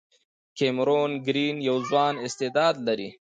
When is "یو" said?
1.67-1.77